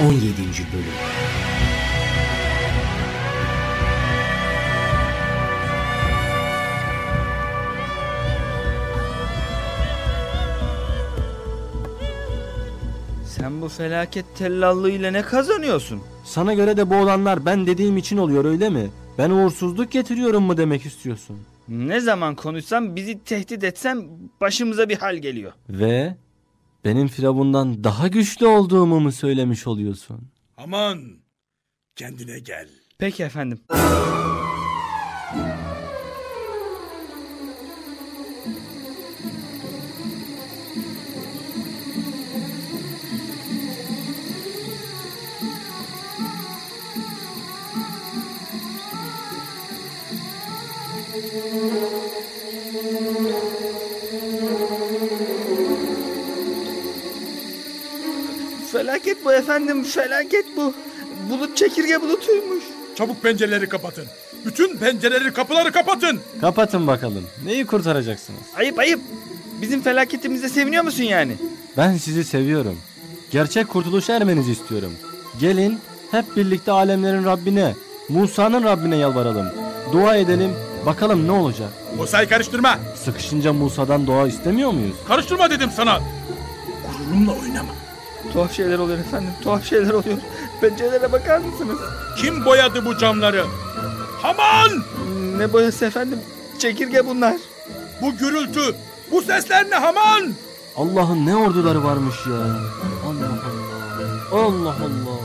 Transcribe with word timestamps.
17. 0.00 0.22
Bölüm 0.72 0.84
Sen 13.24 13.62
bu 13.62 13.68
felaket 13.68 14.24
tellallığıyla 14.38 15.10
ne 15.10 15.22
kazanıyorsun? 15.22 16.00
Sana 16.24 16.54
göre 16.54 16.76
de 16.76 16.90
bu 16.90 16.94
olanlar 16.94 17.46
ben 17.46 17.66
dediğim 17.66 17.96
için 17.96 18.16
oluyor 18.16 18.44
öyle 18.44 18.70
mi? 18.70 18.90
Ben 19.18 19.30
uğursuzluk 19.30 19.90
getiriyorum 19.90 20.42
mu 20.42 20.56
demek 20.56 20.86
istiyorsun? 20.86 21.36
Ne 21.68 22.00
zaman 22.00 22.34
konuşsam 22.34 22.96
bizi 22.96 23.24
tehdit 23.24 23.64
etsem 23.64 24.04
başımıza 24.40 24.88
bir 24.88 24.96
hal 24.96 25.16
geliyor. 25.16 25.52
Ve 25.68 26.16
benim 26.84 27.08
Firavundan 27.08 27.84
daha 27.84 28.08
güçlü 28.08 28.46
olduğumu 28.46 29.00
mu 29.00 29.12
söylemiş 29.12 29.66
oluyorsun? 29.66 30.28
Aman 30.56 31.18
kendine 31.96 32.38
gel. 32.38 32.68
Peki 32.98 33.22
efendim. 33.24 33.58
Felaket 58.98 59.24
bu 59.24 59.32
efendim, 59.32 59.84
felaket 59.84 60.44
bu. 60.56 60.74
Bulut 61.30 61.56
çekirge 61.56 62.02
bulutuymuş. 62.02 62.64
Çabuk 62.94 63.22
pencereleri 63.22 63.68
kapatın. 63.68 64.04
Bütün 64.46 64.76
pencereleri 64.76 65.32
kapıları 65.32 65.72
kapatın. 65.72 66.20
Kapatın 66.40 66.86
bakalım. 66.86 67.26
Neyi 67.44 67.66
kurtaracaksınız? 67.66 68.40
Ayıp 68.56 68.78
ayıp. 68.78 69.00
Bizim 69.62 69.82
felaketimize 69.82 70.48
seviniyor 70.48 70.84
musun 70.84 71.02
yani? 71.02 71.32
Ben 71.76 71.96
sizi 71.96 72.24
seviyorum. 72.24 72.78
Gerçek 73.30 73.68
kurtuluş 73.68 74.10
ermenizi 74.10 74.52
istiyorum. 74.52 74.92
Gelin 75.40 75.78
hep 76.10 76.36
birlikte 76.36 76.72
alemlerin 76.72 77.24
Rabbine, 77.24 77.74
Musa'nın 78.08 78.64
Rabbine 78.64 78.96
yalvaralım. 78.96 79.46
Dua 79.92 80.16
edelim, 80.16 80.50
bakalım 80.86 81.26
ne 81.26 81.32
olacak. 81.32 81.70
Musa'yı 81.96 82.28
karıştırma. 82.28 82.78
Sıkışınca 83.04 83.52
Musa'dan 83.52 84.06
dua 84.06 84.26
istemiyor 84.28 84.70
muyuz? 84.70 84.96
Karıştırma 85.08 85.50
dedim 85.50 85.70
sana. 85.76 86.00
Gururumla 86.86 87.32
oynama. 87.32 87.72
Tuhaf 88.32 88.52
şeyler 88.52 88.78
oluyor 88.78 88.98
efendim, 88.98 89.30
tuhaf 89.42 89.64
şeyler 89.64 89.90
oluyor. 89.94 90.18
Pencerelere 90.60 91.12
bakar 91.12 91.38
mısınız? 91.38 91.78
Kim 92.22 92.44
boyadı 92.44 92.84
bu 92.84 92.98
camları? 92.98 93.44
Haman! 94.22 94.84
Ne 95.36 95.52
boyası 95.52 95.84
efendim? 95.84 96.18
Çekirge 96.58 97.06
bunlar. 97.06 97.36
Bu 98.02 98.16
gürültü, 98.16 98.74
bu 99.10 99.22
sesler 99.22 99.70
ne 99.70 99.74
Haman? 99.74 100.32
Allah'ın 100.76 101.26
ne 101.26 101.36
orduları 101.36 101.84
varmış 101.84 102.16
ya. 102.26 102.34
Allah 103.06 103.28
Allah. 104.32 104.44
Allah 104.44 104.68
Allah. 104.70 105.18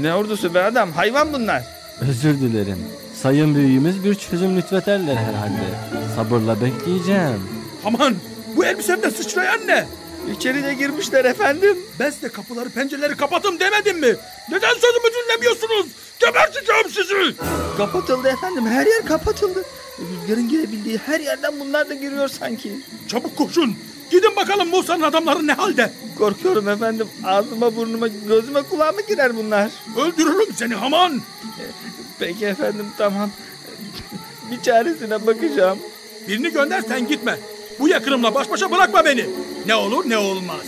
Ne 0.00 0.14
ordusu 0.14 0.54
be 0.54 0.62
adam, 0.62 0.92
hayvan 0.92 1.32
bunlar. 1.32 1.62
Özür 2.08 2.40
dilerim. 2.40 2.78
Sayın 3.22 3.54
büyüğümüz 3.54 4.04
bir 4.04 4.14
çözüm 4.14 4.56
lütfederler 4.56 5.16
herhalde. 5.16 5.62
Sabırla 6.16 6.60
bekleyeceğim. 6.60 7.40
Haman, 7.82 8.14
bu 8.56 8.64
elbisemde 8.64 9.10
sıçrayan 9.10 9.66
ne? 9.66 9.86
İçeri 10.28 10.64
de 10.64 10.74
girmişler 10.74 11.24
efendim. 11.24 11.78
Ben 11.98 12.10
size 12.10 12.28
kapıları 12.28 12.70
pencereleri 12.70 13.16
kapatın 13.16 13.60
demedim 13.60 13.98
mi? 13.98 14.16
Neden 14.50 14.74
sözümü 14.74 15.08
dinlemiyorsunuz? 15.24 15.86
Geberteceğim 16.20 16.88
sizi. 16.90 17.36
Kapatıldı 17.76 18.28
efendim, 18.28 18.66
her 18.66 18.86
yer 18.86 19.06
kapatıldı. 19.06 19.64
Rüzgarın 19.98 20.48
girebildiği 20.48 20.98
her 21.06 21.20
yerden 21.20 21.60
bunlar 21.60 21.88
da 21.88 21.94
giriyor 21.94 22.28
sanki. 22.28 22.72
Çabuk 23.08 23.36
koşun. 23.36 23.76
Gidin 24.10 24.36
bakalım 24.36 24.68
Musa'nın 24.68 25.02
adamları 25.02 25.46
ne 25.46 25.52
halde? 25.52 25.92
Korkuyorum 26.18 26.68
efendim, 26.68 27.08
ağzıma 27.24 27.76
burnuma 27.76 28.08
gözüme 28.08 28.62
kulağıma 28.62 29.00
girer 29.00 29.36
bunlar. 29.36 29.70
Öldürürüm 29.98 30.54
seni 30.56 30.74
Haman. 30.74 31.20
Peki 32.18 32.46
efendim 32.46 32.86
tamam. 32.98 33.30
Bir 34.50 34.62
çaresine 34.62 35.26
bakacağım. 35.26 35.78
Birini 36.28 36.50
gönder 36.52 36.82
sen 36.88 37.08
gitme. 37.08 37.38
Bu 37.80 37.88
yakınımla 37.88 38.34
baş 38.34 38.50
başa 38.50 38.70
bırakma 38.70 39.04
beni. 39.04 39.24
Ne 39.66 39.74
olur 39.74 40.08
ne 40.08 40.18
olmaz. 40.18 40.66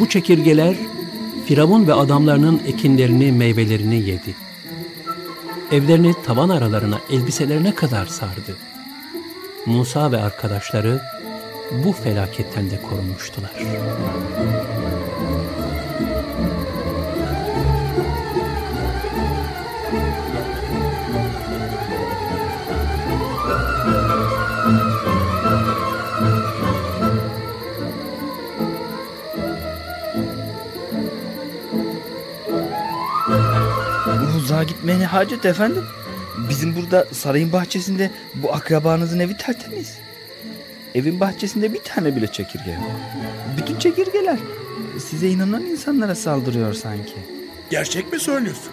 Bu 0.00 0.08
çekirgeler 0.08 0.76
Firavun 1.46 1.86
ve 1.86 1.94
adamlarının 1.94 2.62
ekinlerini, 2.66 3.32
meyvelerini 3.32 3.96
yedi. 3.96 4.34
Evlerini 5.72 6.14
tavan 6.26 6.48
aralarına, 6.48 7.00
elbiselerine 7.10 7.74
kadar 7.74 8.06
sardı. 8.06 8.56
Musa 9.66 10.12
ve 10.12 10.22
arkadaşları 10.22 11.00
bu 11.84 11.92
felaketten 11.92 12.70
de 12.70 12.82
korunmuştular. 12.82 13.52
Uzağa 34.38 34.62
gitmeye 34.62 34.98
ne 35.00 35.06
hacet 35.06 35.46
efendim? 35.46 35.84
Bizim 36.48 36.76
burada 36.76 37.06
sarayın 37.12 37.52
bahçesinde 37.52 38.10
bu 38.34 38.52
akrabanızın 38.54 39.18
evi 39.20 39.36
tertemiz. 39.36 39.98
Evin 40.94 41.20
bahçesinde 41.20 41.72
bir 41.74 41.80
tane 41.80 42.16
bile 42.16 42.26
çekirge 42.26 42.70
yok. 42.70 42.90
Bütün 43.56 43.78
çekirgeler 43.78 44.38
size 44.98 45.28
inanan 45.28 45.62
insanlara 45.66 46.14
saldırıyor 46.14 46.74
sanki. 46.74 47.14
Gerçek 47.70 48.12
mi 48.12 48.20
söylüyorsun? 48.20 48.72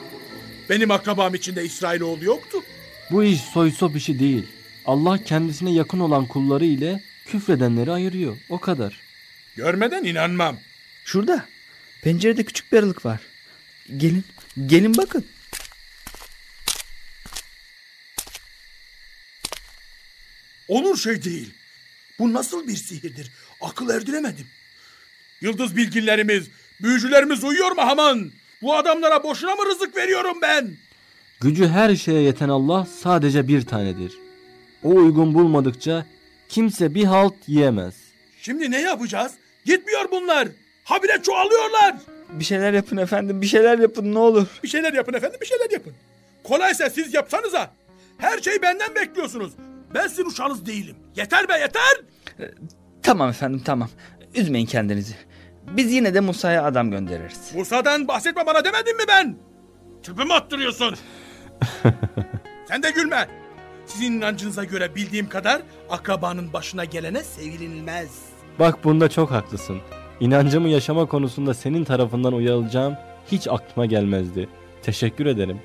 Benim 0.70 0.92
akrabam 0.92 1.36
içinde 1.36 1.64
İsrailoğlu 1.66 2.24
yoktu. 2.26 2.58
Bu 3.12 3.24
iş 3.24 3.42
soy 3.42 3.72
sop 3.72 3.96
işi 3.96 4.20
değil. 4.20 4.48
Allah 4.88 5.24
kendisine 5.24 5.72
yakın 5.74 6.00
olan 6.00 6.26
kulları 6.26 6.66
ile 6.66 7.04
küfredenleri 7.26 7.92
ayırıyor. 7.92 8.38
O 8.50 8.60
kadar. 8.60 9.00
Görmeden 9.56 10.04
inanmam. 10.04 10.58
Şurada 11.06 11.46
pencerede 12.04 12.44
küçük 12.44 12.72
bir 12.72 12.78
aralık 12.78 13.06
var. 13.06 13.20
Gelin, 13.98 14.24
gelin 14.66 14.98
bakın. 14.98 15.26
Olur 20.68 20.98
şey 20.98 21.24
değil. 21.24 21.54
Bu 22.20 22.34
nasıl 22.34 22.68
bir 22.68 22.76
sihirdir? 22.76 23.32
Akıl 23.62 23.90
erdiremedim. 23.90 24.48
Yıldız 25.42 25.76
bilginlerimiz, 25.76 26.48
büyücülerimiz 26.82 27.44
uyuyor 27.44 27.72
mu 27.72 27.82
Haman? 27.82 28.32
Bu 28.62 28.76
adamlara 28.76 29.24
boşuna 29.24 29.56
mı 29.56 29.66
rızık 29.66 29.98
veriyorum 29.98 30.38
ben? 30.42 30.78
Gücü 31.42 31.68
her 31.68 31.96
şeye 31.96 32.22
yeten 32.22 32.50
Allah 32.50 32.88
sadece 33.02 33.48
bir 33.48 33.62
tanedir. 33.62 34.27
O 34.88 34.90
uygun 34.90 35.34
bulmadıkça 35.34 36.06
kimse 36.50 36.96
bir 36.96 37.04
halt 37.04 37.34
yiyemez. 37.48 37.96
Şimdi 38.42 38.72
ne 38.72 38.82
yapacağız? 38.82 39.32
Gitmiyor 39.66 40.12
bunlar. 40.12 40.48
Habire 40.84 41.22
çoğalıyorlar. 41.24 41.96
Bir 42.30 42.44
şeyler 42.44 42.74
yapın 42.74 42.98
efendim, 42.98 43.42
bir 43.42 43.48
şeyler 43.48 43.80
yapın 43.80 44.14
ne 44.14 44.20
olur. 44.20 44.48
Bir 44.64 44.68
şeyler 44.68 44.94
yapın 44.94 45.14
efendim, 45.14 45.38
bir 45.42 45.46
şeyler 45.46 45.72
yapın. 45.72 45.94
Kolaysa 46.44 46.90
siz 46.90 47.14
yapsanıza. 47.14 47.72
Her 48.18 48.40
şeyi 48.42 48.62
benden 48.62 48.96
bekliyorsunuz. 48.96 49.54
Ben 49.94 50.08
sizin 50.08 50.26
uşağınız 50.26 50.66
değilim. 50.66 50.96
Yeter 51.16 51.50
be 51.50 51.54
yeter. 51.54 52.02
Tamam 53.04 53.30
efendim 53.30 53.62
tamam. 53.66 53.90
Üzmeyin 54.36 54.66
kendinizi. 54.66 55.16
Biz 55.68 55.94
yine 55.94 56.14
de 56.14 56.20
Musa'ya 56.20 56.64
adam 56.64 56.92
göndeririz. 56.92 57.52
Musa'dan 57.56 58.08
bahsetme 58.08 58.46
bana 58.46 58.66
demedim 58.66 58.98
mi 58.98 59.04
ben? 59.08 59.36
Tüpümü 60.04 60.34
attırıyorsun. 60.34 60.96
Sen 62.68 62.84
de 62.84 62.92
gülme. 62.92 63.47
Sizin 63.88 64.12
inancınıza 64.14 64.64
göre 64.64 64.96
bildiğim 64.96 65.30
kadar 65.30 65.62
akrabanın 65.90 66.54
başına 66.54 66.86
gelene 66.86 67.24
sevilinmez. 67.24 68.10
Bak 68.60 68.84
bunda 68.84 69.10
çok 69.10 69.32
haklısın. 69.32 69.78
İnancımı 70.20 70.70
yaşama 70.70 71.06
konusunda 71.06 71.54
senin 71.54 71.84
tarafından 71.84 72.34
uyarılacağım 72.34 72.96
hiç 73.32 73.48
aklıma 73.48 73.86
gelmezdi. 73.86 74.50
Teşekkür 74.84 75.26
ederim. 75.26 75.60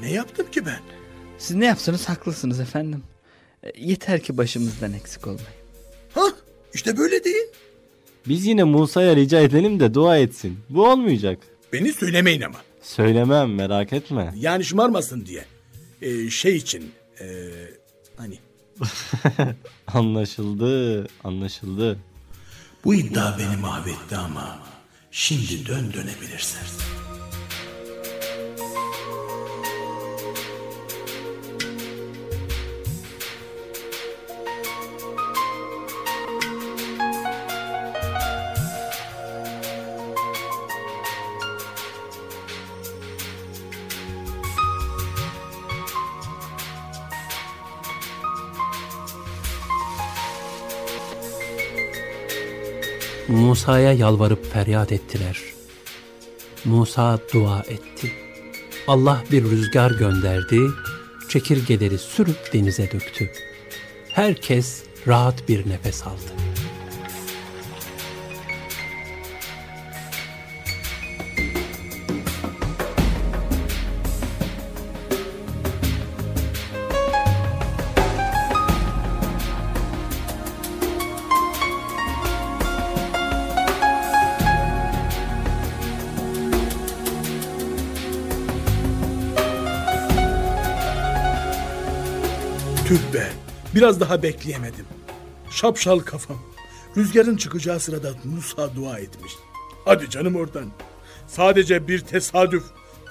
Ne 0.00 0.10
yaptım 0.12 0.46
ki 0.50 0.66
ben? 0.66 0.80
Siz 1.38 1.56
ne 1.56 1.66
yapsanız 1.66 2.08
haklısınız 2.08 2.60
efendim. 2.60 3.02
E, 3.62 3.72
Yeter 3.76 4.20
ki 4.20 4.36
başımızdan 4.36 4.92
eksik 4.92 5.26
olmayın. 5.26 5.48
Hah 6.14 6.30
işte 6.74 6.96
böyle 6.96 7.24
değil. 7.24 7.44
Biz 8.28 8.46
yine 8.46 8.64
Musa'ya 8.64 9.16
rica 9.16 9.40
edelim 9.40 9.80
de 9.80 9.94
dua 9.94 10.18
etsin. 10.18 10.58
Bu 10.70 10.88
olmayacak. 10.90 11.38
Beni 11.72 11.92
söylemeyin 11.92 12.40
ama. 12.40 12.58
Söylemem 12.82 13.54
merak 13.54 13.92
etme. 13.92 14.32
Yani 14.36 14.64
şımarmasın 14.64 15.26
diye. 15.26 15.44
e, 16.02 16.30
şey 16.30 16.56
için 16.56 16.92
e, 17.22 17.26
hani 18.16 18.38
Anlaşıldı, 19.86 21.06
anlaşıldı. 21.24 21.98
bu 22.84 22.94
iddia 22.94 23.38
beni 23.38 23.56
mahvetti 23.56 24.16
ama 24.16 24.58
şimdi 25.10 25.66
dön 25.66 25.92
dönebilirsin. 25.92 26.60
Musa'ya 53.32 53.92
yalvarıp 53.92 54.52
feryat 54.52 54.92
ettiler. 54.92 55.38
Musa 56.64 57.18
dua 57.34 57.60
etti. 57.60 58.12
Allah 58.86 59.24
bir 59.32 59.44
rüzgar 59.44 59.90
gönderdi, 59.90 60.60
çekirgeleri 61.28 61.98
sürüp 61.98 62.52
denize 62.52 62.90
döktü. 62.92 63.32
Herkes 64.08 64.82
rahat 65.06 65.48
bir 65.48 65.70
nefes 65.70 66.06
aldı. 66.06 66.51
Biraz 93.74 94.00
daha 94.00 94.22
bekleyemedim. 94.22 94.84
Şapşal 95.50 95.98
kafam. 95.98 96.38
Rüzgarın 96.96 97.36
çıkacağı 97.36 97.80
sırada 97.80 98.10
Musa 98.24 98.74
dua 98.74 98.98
etmiş. 98.98 99.32
Hadi 99.84 100.10
canım 100.10 100.36
oradan. 100.36 100.64
Sadece 101.26 101.88
bir 101.88 101.98
tesadüf. 102.00 102.64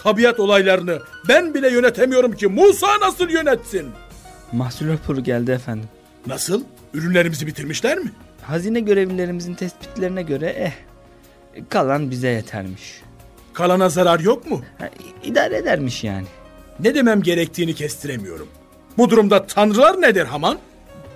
Tabiat 0.03 0.39
olaylarını 0.39 0.99
ben 1.27 1.53
bile 1.53 1.69
yönetemiyorum 1.71 2.31
ki 2.33 2.47
Musa 2.47 2.99
nasıl 3.01 3.29
yönetsin? 3.29 3.87
Mahsul 4.51 4.87
raporu 4.87 5.23
geldi 5.23 5.51
efendim. 5.51 5.89
Nasıl? 6.27 6.63
Ürünlerimizi 6.93 7.47
bitirmişler 7.47 7.97
mi? 7.97 8.11
Hazine 8.41 8.79
görevlilerimizin 8.79 9.53
tespitlerine 9.53 10.23
göre 10.23 10.45
eh 10.57 10.71
kalan 11.69 12.11
bize 12.11 12.27
yetermiş. 12.27 13.01
Kalana 13.53 13.89
zarar 13.89 14.19
yok 14.19 14.51
mu? 14.51 14.61
Ha, 14.77 14.89
idare 15.23 15.57
edermiş 15.57 16.03
yani. 16.03 16.27
Ne 16.79 16.95
demem 16.95 17.21
gerektiğini 17.21 17.75
kestiremiyorum. 17.75 18.47
Bu 18.97 19.09
durumda 19.09 19.45
tanrılar 19.45 20.01
nedir 20.01 20.25
Haman? 20.25 20.57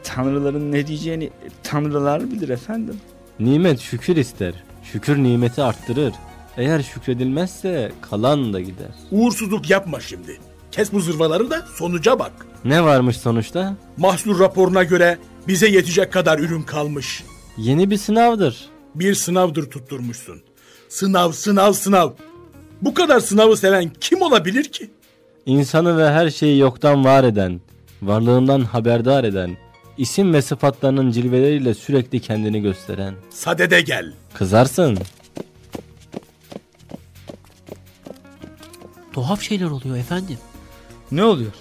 Tanrıların 0.03 0.71
ne 0.71 0.87
diyeceğini 0.87 1.29
tanrılar 1.63 2.31
bilir 2.31 2.49
efendim. 2.49 2.95
Nimet 3.39 3.79
şükür 3.79 4.15
ister. 4.15 4.53
Şükür 4.83 5.17
nimeti 5.23 5.61
arttırır. 5.63 6.13
Eğer 6.57 6.81
şükredilmezse 6.83 7.91
kalan 8.01 8.53
da 8.53 8.59
gider. 8.61 8.91
Uğursuzluk 9.11 9.69
yapma 9.69 9.99
şimdi. 9.99 10.39
Kes 10.71 10.93
bu 10.93 10.99
zırvaları 10.99 11.49
da 11.49 11.65
sonuca 11.75 12.19
bak. 12.19 12.31
Ne 12.65 12.83
varmış 12.83 13.17
sonuçta? 13.17 13.75
Mahsul 13.97 14.39
raporuna 14.39 14.83
göre 14.83 15.17
bize 15.47 15.67
yetecek 15.67 16.13
kadar 16.13 16.39
ürün 16.39 16.61
kalmış. 16.61 17.23
Yeni 17.57 17.91
bir 17.91 17.97
sınavdır. 17.97 18.69
Bir 18.95 19.15
sınavdır 19.15 19.69
tutturmuşsun. 19.69 20.41
Sınav, 20.89 21.31
sınav, 21.31 21.73
sınav. 21.73 22.09
Bu 22.81 22.93
kadar 22.93 23.19
sınavı 23.19 23.57
seven 23.57 23.91
kim 24.01 24.21
olabilir 24.21 24.63
ki? 24.63 24.89
İnsanı 25.45 25.97
ve 25.97 26.11
her 26.11 26.29
şeyi 26.29 26.59
yoktan 26.59 27.05
var 27.05 27.23
eden, 27.23 27.61
varlığından 28.01 28.61
haberdar 28.61 29.23
eden, 29.23 29.57
isim 29.97 30.33
ve 30.33 30.41
sıfatlarının 30.41 31.11
cilveleriyle 31.11 31.73
sürekli 31.73 32.19
kendini 32.19 32.61
gösteren. 32.61 33.13
Sadede 33.29 33.81
gel. 33.81 34.13
Kızarsın. 34.33 34.97
Tuhaf 39.13 39.41
şeyler 39.41 39.65
oluyor 39.65 39.97
efendim. 39.97 40.37
Ne 41.11 41.23
oluyor? 41.23 41.53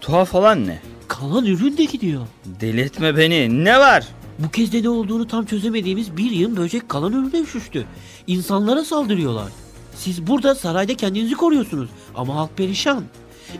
Tuhaf 0.00 0.34
olan 0.34 0.66
ne? 0.66 0.78
Kalan 1.08 1.44
ürün 1.44 1.76
de 1.76 1.84
gidiyor. 1.84 2.26
Deli 2.60 2.80
etme 2.80 3.16
beni. 3.16 3.64
Ne 3.64 3.78
var? 3.78 4.08
Bu 4.38 4.50
kez 4.50 4.72
de 4.72 4.82
ne 4.82 4.88
olduğunu 4.88 5.26
tam 5.28 5.44
çözemediğimiz 5.44 6.16
bir 6.16 6.30
yığın 6.30 6.56
böcek 6.56 6.88
kalan 6.88 7.12
ürüne 7.12 7.40
üşüştü. 7.42 7.86
İnsanlara 8.26 8.84
saldırıyorlar. 8.84 9.48
Siz 9.94 10.26
burada 10.26 10.54
sarayda 10.54 10.94
kendinizi 10.94 11.34
koruyorsunuz 11.34 11.90
ama 12.14 12.34
halk 12.36 12.56
perişan. 12.56 13.04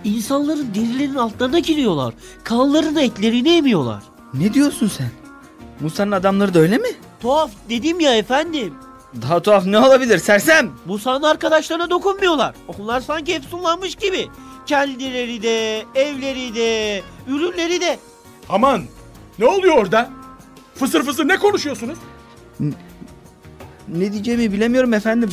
İnsanların 0.04 0.74
derilerinin 0.74 1.14
altlarına 1.14 1.58
giriyorlar. 1.58 2.14
Kanlarını 2.44 3.02
etlerini 3.02 3.56
emiyorlar. 3.56 4.02
Ne 4.34 4.54
diyorsun 4.54 4.88
sen? 4.88 5.10
Musa'nın 5.80 6.12
adamları 6.12 6.54
da 6.54 6.58
öyle 6.58 6.78
mi? 6.78 6.88
Tuhaf 7.20 7.50
dedim 7.68 8.00
ya 8.00 8.16
efendim. 8.16 8.74
Daha 9.22 9.42
tuhaf 9.42 9.66
ne 9.66 9.78
olabilir 9.78 10.18
sersem? 10.18 10.70
Musa'nın 10.86 11.22
arkadaşlarına 11.22 11.90
dokunmuyorlar. 11.90 12.54
Onlar 12.78 13.00
sanki 13.00 13.34
efsunlanmış 13.34 13.94
gibi. 13.94 14.28
Kendileri 14.66 15.42
de, 15.42 15.84
evleri 15.94 16.54
de, 16.54 17.02
ürünleri 17.28 17.80
de. 17.80 17.98
Aman 18.48 18.82
ne 19.38 19.46
oluyor 19.46 19.78
orada? 19.78 20.10
Fısır 20.74 21.02
fısır 21.04 21.28
ne 21.28 21.38
konuşuyorsunuz? 21.38 21.98
Ne 23.88 24.12
diyeceğimi 24.12 24.52
bilemiyorum 24.52 24.94
efendim. 24.94 25.30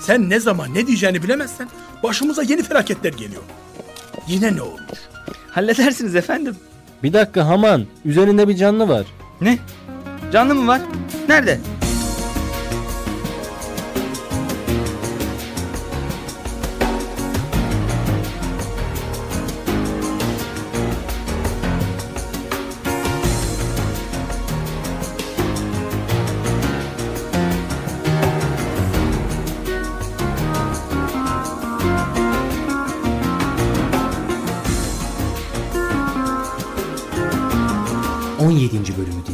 Sen 0.00 0.30
ne 0.30 0.40
zaman 0.40 0.74
ne 0.74 0.86
diyeceğini 0.86 1.22
bilemezsen 1.22 1.68
başımıza 2.02 2.42
yeni 2.42 2.62
felaketler 2.62 3.12
geliyor. 3.12 3.42
Yine 4.30 4.56
ne 4.56 4.62
olmuş? 4.62 4.98
Halledersiniz 5.50 6.16
efendim. 6.16 6.56
Bir 7.02 7.12
dakika 7.12 7.46
Haman, 7.46 7.86
üzerinde 8.04 8.48
bir 8.48 8.56
canlı 8.56 8.88
var. 8.88 9.06
Ne? 9.40 9.58
Canlı 10.32 10.54
mı 10.54 10.66
var? 10.66 10.80
Nerede? 11.28 11.60
On 38.70 38.72
yedinci 38.72 38.98
bölümü 38.98 39.24